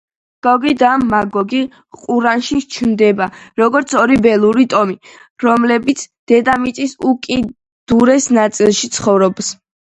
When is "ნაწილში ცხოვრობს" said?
8.43-9.57